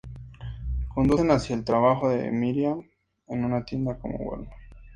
Conducen 0.95 1.29
hacia 1.29 1.55
el 1.55 1.63
trabajo 1.63 2.09
de 2.09 2.31
Miriam 2.31 2.89
en 3.27 3.45
una 3.45 3.63
tienda 3.65 3.99
como 3.99 4.17
Wal-Mart. 4.17 4.57